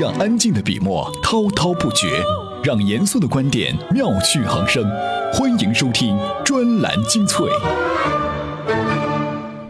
[0.00, 2.24] 让安静的笔墨滔滔不绝，
[2.64, 4.82] 让严肃的观点妙趣横生。
[5.34, 7.46] 欢迎收听专栏精粹。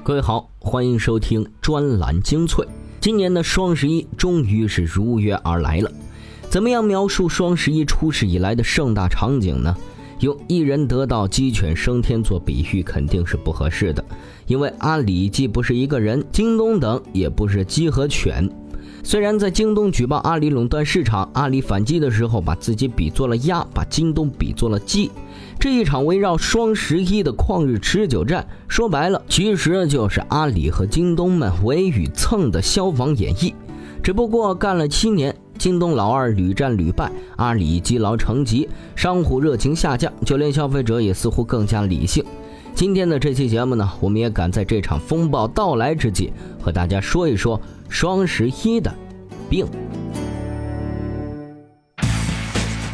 [0.04, 2.64] 各位好，欢迎收听专栏精粹。
[3.00, 5.90] 今年的双十一终于是如约而来了。
[6.48, 9.76] 怎么样描述双十一出事以来的盛大场景呢？
[10.20, 14.04] 用一人得道鸡犬升天做比喻肯定是不合适的，
[14.46, 18.48] 因为阿里既不是一个人，京东等也不是鸡和犬。
[19.04, 25.10] 虽然在京东举报阿里垄断市场，阿里反击的时候把自己比作了鸭，把京东比作了鸡，
[25.58, 33.52] 这一场围绕双十一的旷日持久战，说白了其实就是阿里和京东们围与蹭的消防演绎。
[34.04, 42.24] 只不过干了七年，京东老二屡战屡败，阿里积劳成疾，商户热情下降，就连消费者也似乎更加理性。
[42.74, 47.60] 今天的这期节目呢，我们也赶在这场风暴到来之际，和大家说一说
[47.92, 48.92] 双十一的
[49.50, 49.66] 病。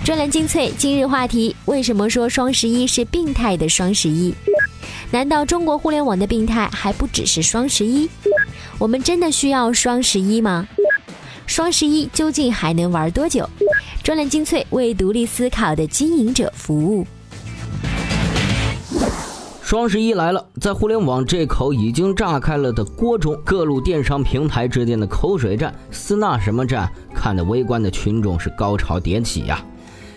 [0.04, 4.34] 专栏精粹今日话题：为什么说双十一是病态的双十一？
[5.12, 8.10] 难道中国互联网的病态还不只是双十一？
[8.76, 10.66] 我们真的需要双十一吗？
[11.46, 13.48] 双十一究竟还能玩多久？
[14.02, 17.06] 专栏精粹为独立思考的经营者服务。
[19.68, 29.62] 双十一来了，在互联网这口已经炸开了的锅中，各路电商平台之间的口水战、撕那什么战，看得围观的群众是高潮迭起呀。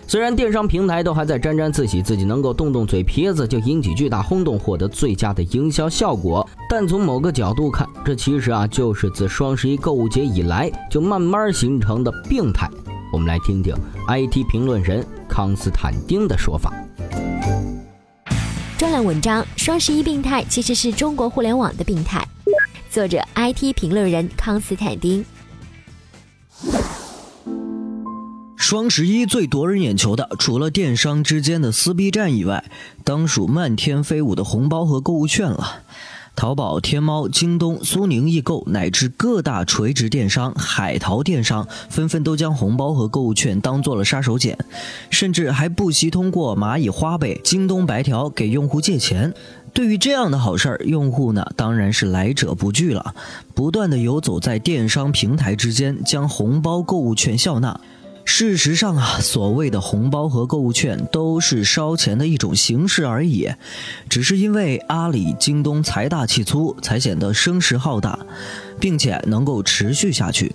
[0.06, 12.70] 虽然电商平台都还在沾沾自喜，自己能够动动嘴皮子就引起巨大轰动，获得最佳的营销效果，但从某个角度看，这其实啊就是自双十一购物节以来就慢慢形成的病态。
[13.12, 13.74] 我们来听听
[14.08, 16.72] IT 评论人康斯坦丁的说法。
[19.04, 22.26] 文章：双十一病态其实是中国互联网的病态。
[22.90, 25.24] 作者：IT 评论人康斯坦丁。
[28.56, 32.64] 双十一最夺人眼球的，除了电商之间的撕逼战以外，
[33.04, 35.81] 当属漫天飞舞的红包和购物券了。
[36.34, 44.56] 淘宝、天猫、京东、苏宁易购乃至各大垂直电商、海淘电商，纷纷都将红包和购物券当做了杀手锏，
[45.10, 49.32] 甚至还不惜通过蚂蚁花呗、京东白条给用户借钱。
[49.72, 53.14] 对于这样的好事儿，用户呢当然是来者不拒了，
[53.54, 57.80] 不断的游走在电商平台之间，将红包、购物券笑纳。
[58.24, 63.48] 事实上啊，所谓的红包和购物券都是烧钱的一种形式而已，
[64.08, 68.18] 只是因为阿里、京东财大气粗，才显得声势浩大，
[68.80, 70.54] 并且能够持续下去。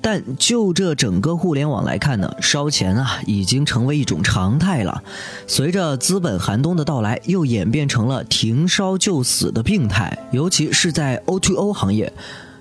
[0.00, 5.00] 但就这整个互联网来看呢，烧钱啊已经成为一种常态了。
[5.46, 12.12] 随着资本寒冬的到来，又演变成了停烧就死的病态，尤其是在 O2O 行业。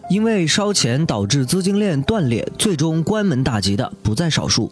[0.09, 4.72] 因为烧钱导致资金链断裂，最终关门大吉的不在少数。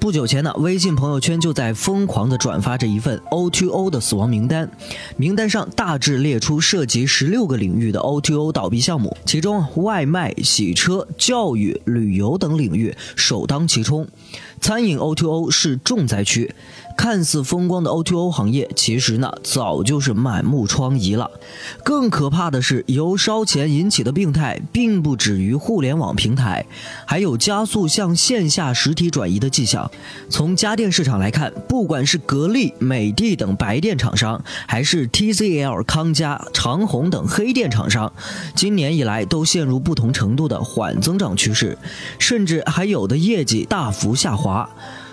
[0.00, 4.68] 不久前呢，微信朋友圈就在疯狂地转发着一份 O2O 的死亡名单，
[5.16, 14.08] 名单上大致列出涉及十六个领域的 O2O 倒闭项目，其中外卖、洗车、教育、旅游等领域首当其冲，
[14.62, 16.54] 餐饮 O2O 是重灾区。
[16.94, 21.30] 看似风光的 O2O 行业，其实呢早就是满目疮痍了。
[21.82, 26.66] 更可怕的是，由烧钱引起的病态，并不止于互联网平台，
[27.06, 29.90] 还有加速向线下实体转移的迹象。
[30.28, 38.12] 从家电市场来看，不管是格力、美的等白电厂商，还是 TCL、康佳、长虹等黑电厂商，
[38.54, 41.76] 今年以来都陷入不同程度的缓增长趋势，
[42.18, 44.51] 甚至还有的业绩大幅下滑。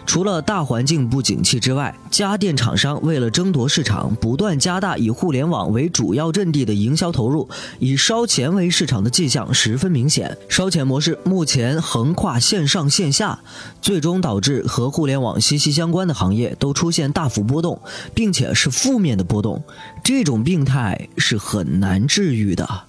[0.06, 10.36] 除了大环境不景气之外，家电厂商为了争夺市场，不断加大以互联网为主要阵地的营销投入，以烧钱为市场的迹象十分明显。
[10.50, 13.40] 烧钱模式目前横跨线上线下，
[13.84, 17.80] 最终导致和互联网息息相关的行业都出现大幅波动，
[18.16, 19.62] 并且是负面的波动。
[20.04, 22.89] 这种病态是很难治愈的。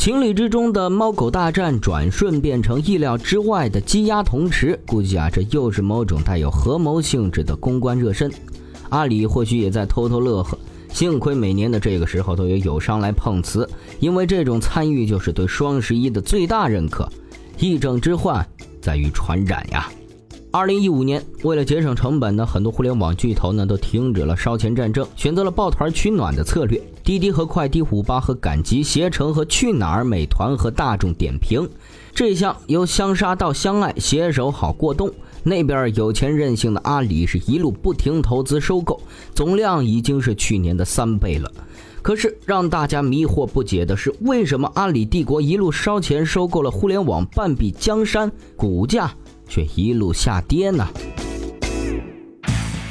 [0.00, 4.80] 情理之中的猫狗大战，转瞬变成意料之外的鸡鸭同池。
[4.86, 8.32] 估计啊，这又是某种带有合谋性质的公关热身。
[8.88, 10.58] 阿里或许也在偷偷乐呵，
[10.90, 17.06] 幸亏每年的这个时候都有友商来碰瓷，因为这种参与就是对双十一的最大认可。
[17.58, 18.48] 一症之患
[18.80, 19.86] 在于传染呀。
[20.52, 26.82] 二零一五年，为了节省成本呢，很多互联网巨头呢都停止了烧钱战争，选择了抱团取暖的策略。
[27.04, 31.68] 滴滴和快滴、虎巴和赶集、携程和去哪儿、美团和大众点评，
[32.12, 35.08] 这项由相杀到相爱，携手好过冬。
[35.44, 39.00] 那边有钱任性的阿里是一路不停投资收购，
[39.32, 41.48] 总量已经是去年的三倍了。
[42.02, 49.14] 可是让大家迷惑不解的是，为什么阿里帝国一路烧钱收购了互联网半壁江山，股价？
[49.50, 50.88] 却一路下跌呢？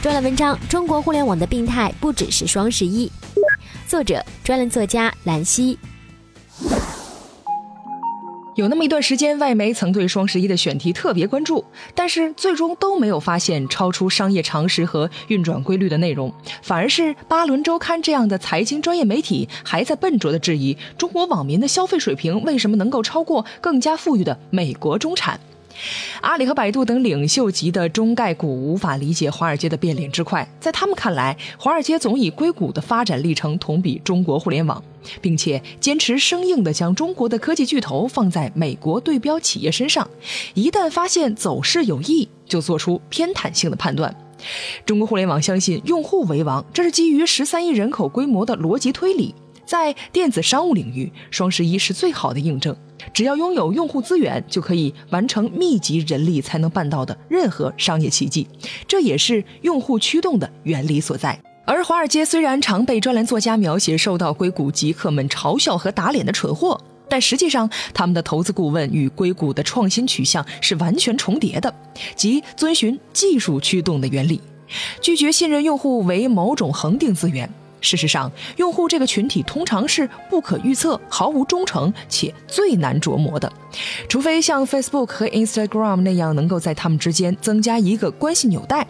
[0.02, 3.10] 专栏文章：中国互联网的病态不只是双十一。
[3.88, 5.80] 作者：专栏作家兰溪。
[8.56, 11.64] 有那么一段时间，外媒曾对双十一的选题特别关注，
[11.96, 25.40] 但是最终都没有发现超出商业常识和运转规律的内容，反而是《巴伦周刊》这样的财经专业媒体还在笨拙地质疑中国网民的消费水平为什么能够超过更加富裕的美国中产。
[26.22, 34.84] 阿里和百度等领袖级的中概股无法理解华尔街的变脸之快，在他们看来，华尔街总以硅谷的发展历程同比中国互联网，
[35.22, 40.10] 并且坚持生硬地将中国的科技巨头放在美国对标企业身上，
[40.54, 44.14] 一旦发现走势有异，就做出偏袒性的判断。
[44.86, 49.36] 中国互联网相信用户为王，这是基于十三亿人口规模的逻辑推理。
[49.66, 52.76] 在电子商务领域，双十一是最好的印证。
[53.14, 58.48] 只要拥有用户资源，就可以完成密集人力才能办到的任何商业奇迹。
[58.88, 61.40] 这也是用户驱动的原理所在。
[61.66, 71.72] 而华尔街虽然常被专栏作家描写受到硅谷极客们嘲笑和打脸的蠢货，但实际上他们的投资顾问与硅谷的创新取向是完全重叠的，
[72.16, 74.42] 即遵循技术驱动的原理，
[75.00, 77.48] 拒绝信任用户为某种恒定资源。
[77.82, 83.52] 事实上，用户这个群体通常是不可预测、毫无忠诚且最难琢磨的，
[84.08, 88.86] 除非像 Facebook 和 Instagram 那样能够在他们之间增加一个关系纽带。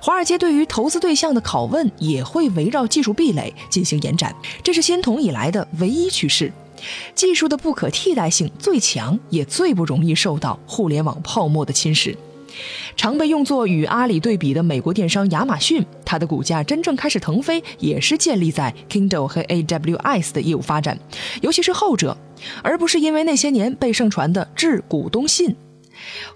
[0.00, 6.52] 华尔街对于投资对象的拷问也会围绕技术壁垒进行延展，这是先统以来的唯一趋势。
[7.14, 12.14] 技术的不可替代性最强，也最不容易受到互联网泡沫的侵蚀。
[12.96, 20.98] 常被用作与阿里对比的美国电商亚马逊，它的股价真正开始腾飞，也是建立在 Kindle 和 AWS 的业务发展，
[21.40, 22.14] 尤其是后者，
[22.62, 25.56] 而不是因为那些年被盛传的致股东信。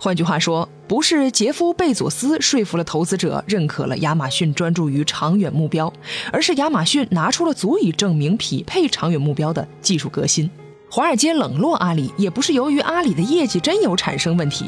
[0.01, 5.93] 换句话说，不是杰夫·贝佐斯说服了投资者认可了亚马逊专注于长远目标，
[6.33, 10.51] 而是亚马逊拿出了足以证明匹配长远目标的技术革新。
[10.97, 14.65] 华尔街冷落阿里，也不是由于阿里的业绩真有产生问题，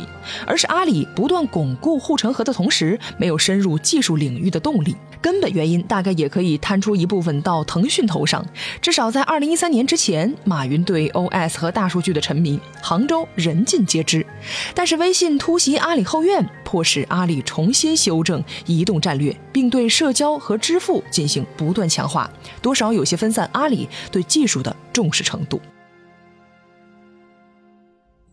[0.46, 4.94] 而是阿里不断巩固护城河的同时，没有深入技术领域的动力。
[5.22, 8.44] 根本原因大概也可以摊出一部分到腾讯头上。
[8.82, 14.26] 至少在二零一三年之前，马云对 OS 和大数据的沉迷，杭州人尽皆知。
[14.74, 25.58] 但是微信突袭阿里后院，迫使阿里重新修正移动战略，并对社交和支付进行不断强化，多少有些分散阿里对技术的重视程度。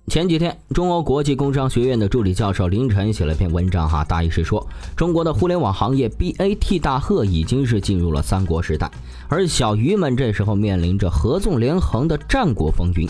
[0.07, 4.66] 前几天，中欧国际工商学院的助理教授林晨写了篇文章，哈，大意是说，
[4.96, 8.90] 中国的互联网行业 BAT 大贺已经是进入了三国时代，
[9.28, 13.10] 而小鱼们这时候面临着合纵连横的战国风云。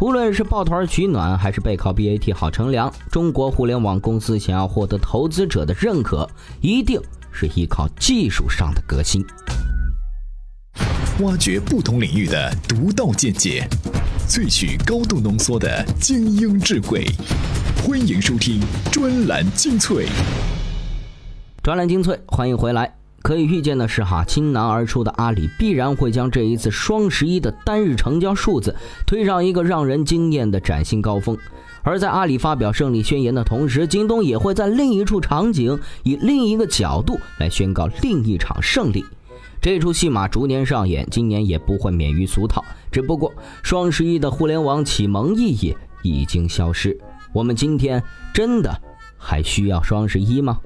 [0.00, 6.28] 无论是抱团取暖，还是背靠 BAT 好乘凉，中国互联网公司想要获得投资者的认可，
[6.62, 7.00] 一定
[7.30, 9.22] 是依靠技术上的革新，
[11.20, 13.68] 挖掘不同领域的独到见解。
[14.32, 17.04] 萃取高度浓缩的精英智慧，
[17.86, 18.58] 欢迎收听
[18.90, 20.06] 专栏精粹。
[21.62, 22.94] 专栏精粹，欢迎回来。
[23.20, 28.74] 可以预见的是，哈，倾囊而出的阿里必然会将这一次双十一的单日成交数字
[29.06, 31.36] 推上一个让人惊艳的崭新高峰。
[31.82, 39.04] 而在阿里发表胜利宣言的同时，京东也会在另一处场景以另一个角度来宣告另一场胜利。
[39.62, 42.64] 这出戏码逐年上演，今年也不会免于俗套。
[42.90, 46.98] 只不过，双十一的互联网启蒙意义已经消失。
[47.32, 48.02] 我们今天
[48.34, 48.76] 真的
[49.16, 50.58] 还需要双十一吗？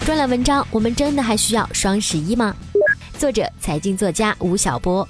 [0.00, 2.56] 专栏文章：我们真的还需要双十一吗？
[3.18, 5.06] 作者：财经作家吴晓波。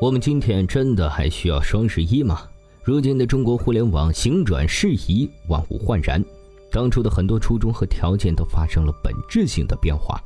[0.00, 2.42] 我们今天真的还需要双十一吗？
[2.84, 6.24] 如今的中国互联网行转适宜，万物焕然。
[6.70, 10.20] 当初的很多初衷和条件都发生了本质性的变化。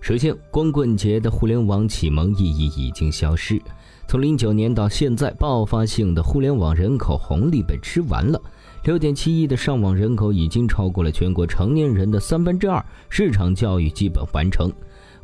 [0.00, 3.60] 首先，光棍节的互联网启蒙意义已经消失。
[4.06, 8.38] 从零九年到现在，爆发性的互联网人口红利被吃完了。
[8.84, 14.70] 六点七亿的上网人口已经超过了全国成年人的三分之二，市场教育基本完成。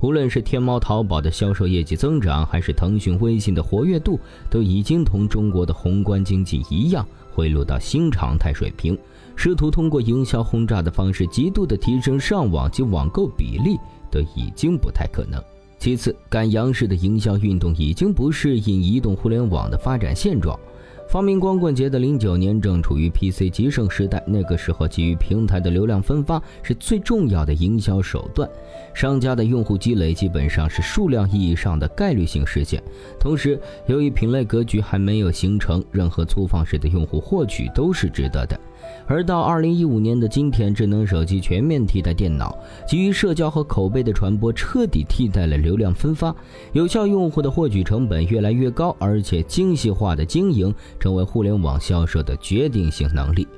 [0.00, 8.96] 无论是天猫、淘宝的销售业绩增长，还是腾讯、微信的活跃度，都已经同中国的宏观经济一样，回落到新常态水平。
[9.42, 13.78] 试图通过营销轰炸的方式，极度的提升上网及网购比例，
[14.10, 15.42] 都已经不太可能。
[15.78, 20.60] 其次，赶羊式的营销运动已经不适应移动互联网的发展现状。
[21.08, 28.46] 发明光棍节的零九年正处于 PC 极盛时代，那个时候基于平台的流量分发是最重要的营销手段，
[28.92, 32.82] 商家的用户积累基本上是数量意义上的概率性事件。
[33.18, 38.60] 同时，由于品类格局还没有形成，任何粗放式的用户获取都是值得的。
[39.10, 46.32] 而到二零一五年的今天，智能手机全面替代电脑，基于社交和口碑的传播彻底替代了流量分发，
[46.72, 53.48] 有效用户的获取成本越来越高，而且精细化的经营成为互联网销售的决定性能力。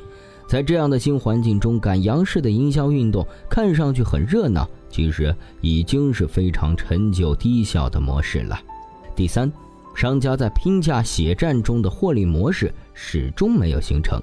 [0.49, 8.59] 在这样的新环境中，赶羊式的营销运动看上去很热闹，其实已经是非常陈旧低效的模式了。
[9.14, 9.52] 第三，
[9.94, 14.18] 商家在拼价血战中的获利模式始终没有形成。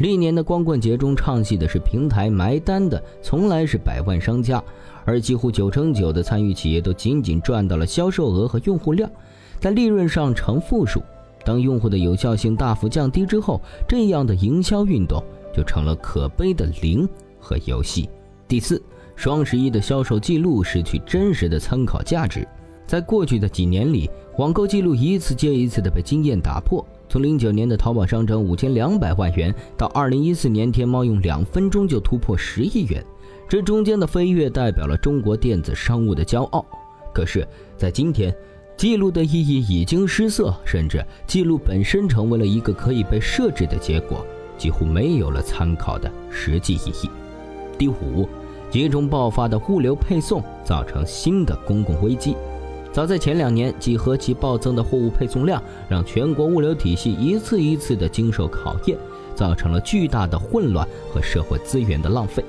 [0.00, 4.62] 历年的光棍节中唱戏的是平台埋单的，从来是百万商家，
[5.04, 9.10] 而几乎九成九的参与企业都仅仅赚到了销售额和用户量，
[9.58, 11.02] 在利润上呈负数。
[11.44, 15.22] 当用户的有效性大幅降低之后，这样的营销运动
[15.54, 17.06] 就成了可悲的零
[17.38, 18.08] 和游戏。
[18.48, 18.82] 第四，
[19.16, 22.48] 双十一的销售记录失去真实的参考价值，
[22.86, 26.82] 在过去的几年里，网购记录一次接一次的被经验打破。
[27.10, 33.04] 从零九年的淘宝商城五千两百万元，到二零一四年天猫用两分钟就突破十亿元，
[33.48, 36.64] 这中间的飞跃代表了中国电子商务的骄傲。
[37.12, 37.44] 可是，
[37.76, 38.32] 在今天，
[38.76, 44.24] 记录的意义已经失色，甚至记录本身成为了一个可以被设置的结果，
[44.56, 47.10] 几乎没有了参考的实际意义。
[47.76, 48.28] 第五，
[48.70, 52.36] 集中爆发的物流配送造成新的公共危机。
[52.92, 58.98] 早在前两年，几何级暴增的货物配送量让全国物流体系一次一次的经受考验，
[59.32, 62.44] 造成了巨大的混乱和社会资源的浪费。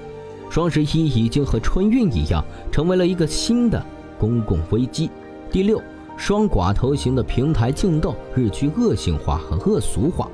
[0.49, 3.81] 双十一已经和春运一样，成为了一个新的
[4.17, 5.11] 公共危机。
[5.51, 5.79] 第六，
[6.17, 10.27] 双寡头型的平台竞斗日趋恶性化和恶俗化。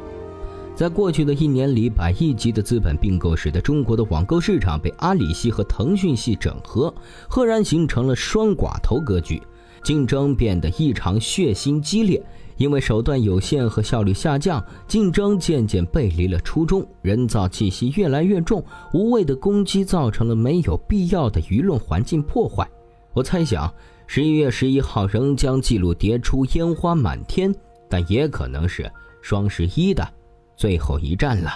[0.74, 6.94] 在过去的一年里，百亿级的资本并购使得中国的网购市场被阿里系和腾讯系整合，
[7.28, 9.42] 赫然形成了双寡头格局。
[9.84, 12.22] 竞争变得异常血腥激烈，
[12.58, 22.68] 因为手段有限和效率下降，竞争渐渐背离了初衷，人造气息越来越重，无谓的攻击造成了没有必要的舆论环境破坏。
[23.14, 23.74] 我猜想，
[24.06, 27.54] 十一月十一号仍将记录叠出烟花满天，
[27.90, 28.92] 但也可能是
[29.22, 30.08] 双十一的
[30.56, 31.52] 最后一战了。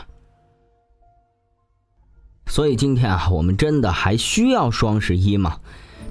[2.47, 5.59] 所以今天啊，我们真的还需要双十一吗？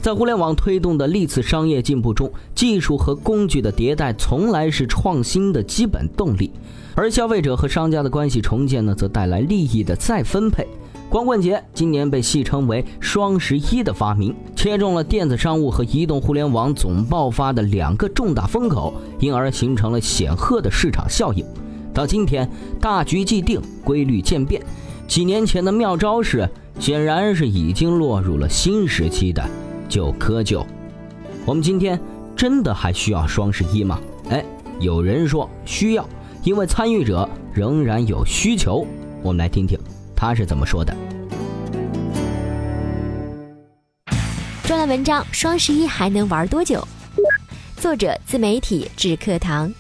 [0.01, 6.51] 在互联网推动的历次商业进步中，技术和工具的迭代从来是创新的基本动力，
[6.95, 10.67] 而消费者和商家的关系重建呢，则带来利益的再分配。
[11.11, 21.45] 光棍节今年被戏称为“双十一”的发明，切中了电子商务和移动互联网总爆发的两个重大风口，因而形成了显赫的市场效应。
[21.93, 22.49] 到今天，
[22.81, 24.63] 大局既定，规律渐变，
[25.07, 29.45] 几年前的妙招式显然是已经落入了新时期的。
[29.91, 30.65] 就窠臼。
[31.45, 32.01] 我们今天
[32.35, 34.01] 真的还需要双十一吗？
[34.31, 34.43] 哎，
[34.79, 36.09] 有人说需要，
[36.45, 38.87] 因为参与者仍然有需求。
[39.23, 39.79] 我们来听听
[40.17, 40.97] 他是怎么说的。
[44.65, 46.87] 专栏文章：双十一还能玩多久？
[47.77, 49.71] 作者：自媒体智课堂。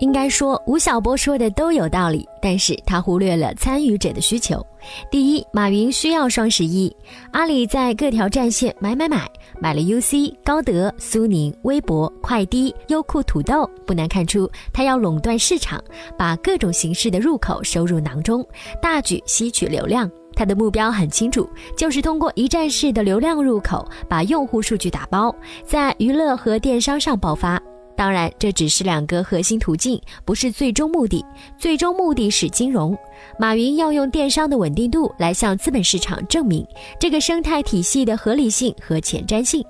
[0.00, 4.64] 应该说，吴晓波说的都有道理，但是他忽略了参与者的需求。
[5.10, 6.94] 第一，马云需要双十一。
[7.32, 9.30] 阿里在各条战线买买买，
[9.60, 15.82] 买了 UC、高德、苏宁、微博、快滴、优酷、土豆，不难看出，他要垄断市场，
[16.18, 18.44] 把各种形式的入口收入囊中，
[18.80, 20.10] 大举吸取流量。
[20.34, 25.34] 他的目标很清楚，就是通过一站式的流量入口，把用户数据打包，
[25.66, 27.60] 在娱乐和电商上爆发。
[28.00, 31.22] 当然，这只是两个核心途径，不是最终目的。
[31.58, 32.96] 最终目的是金融。
[33.38, 36.66] 马云要用电商的稳定度来向资本市场证明
[36.98, 39.62] 这个生态体系的合理性和前瞻性。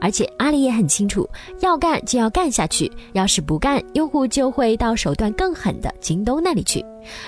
[0.00, 1.28] 而且阿里也很清楚，
[1.60, 2.90] 要干就要干下去。
[3.12, 6.82] 要是不干，用户就会到手段更狠的京东那里去。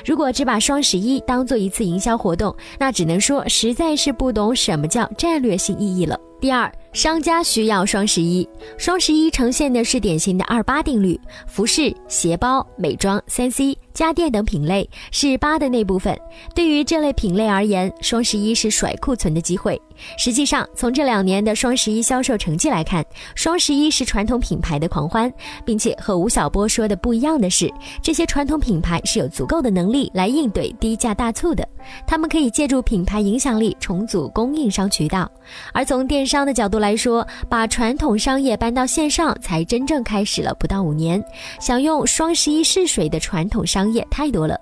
[0.07, 6.19] 如果只把双十一当做一次营销活动，那只能说实在是不懂什么叫战略性意义了。
[6.41, 8.49] 第二，商家需要双十一。
[8.79, 16.15] 双十一呈现的是典型的二八定律：服饰、鞋包、美妆、三 C、家电等品类是八的那部分。
[16.55, 19.81] 对于这类品类而言，双十一是甩库存的机会。
[20.19, 23.03] 实际上，从这两年的双十一销售成绩来看，
[23.35, 25.33] 双十一是传统品牌的狂欢，
[25.65, 27.73] 并且和吴晓波说的不一样的是，
[28.03, 31.67] 这些传统品牌是有足够的能力来应对低价大促的，
[32.07, 35.31] 他们可以借助品牌影响力重组供应商渠道。
[35.73, 41.25] 而从电商的角度来说，把传统商业搬到线上才真正开始了不到五年，
[41.59, 44.59] 想用双十一试水的传统商也太多了。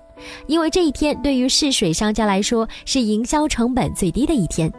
[0.47, 4.71] 因为这一天对于试水商家来说是营销成本最低的一天，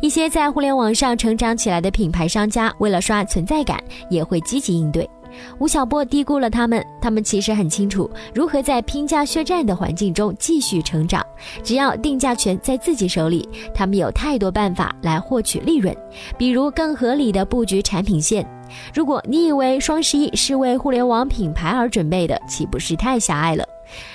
[0.00, 3.78] 一些在互联网上成长起来的品牌商家为了刷存在感，
[4.08, 5.08] 也会积极应对。
[5.58, 11.24] 吴晓波低估了他们，他们其实很清楚如何在拼价血战的环境中继续成长。
[11.62, 15.94] 只要定价权在自己手里，他们有太多办法来获取利润，
[16.38, 18.44] 比如更合理的布局产品线。
[18.94, 23.64] 如果你以为双十一是为互联网品牌而准备的，岂不是太狭隘了？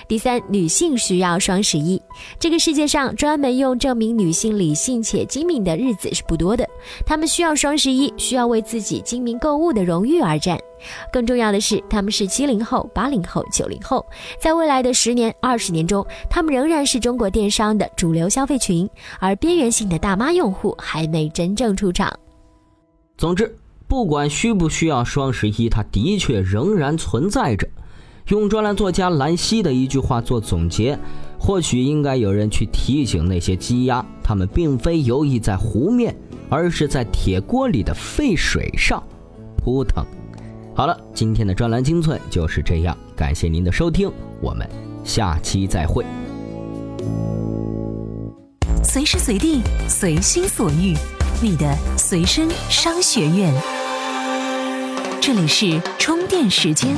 [0.08, 2.02] 第三，女性需要双十一。
[2.40, 6.68] 这个世界上专门用证明女性理性且精明的日子是不多的，
[7.06, 10.60] 她们需要双十一，需要为自己精明购物的荣誉而战。
[11.12, 14.06] 更重要的是，她们是七零后、八零后、九零后，
[14.40, 18.90] 在未来的十年、二十年中，她们仍然是中国电商的主流消费群，
[19.20, 22.12] 而边缘性的大妈用户还没真正出场。
[23.18, 23.56] 总之，
[23.88, 27.68] 不管需不需要双十一，它的确仍然存在着。
[28.28, 30.98] 用专栏作家兰溪的一句话做总结，
[31.38, 36.16] 或许应该有人去提醒那些鸡鸭，它们并非游弋在湖面，
[36.50, 39.04] 而是在铁锅里的沸水上
[39.58, 40.06] 扑腾。
[40.74, 44.10] 好了，今天的专栏精粹就是这样，感谢您的收听，
[44.42, 44.68] 我们
[45.04, 46.06] 下期再会。
[48.86, 50.96] 随时随地，随心所欲，
[51.42, 53.54] 你的随身商学院。
[55.20, 56.96] 这里是充电时间。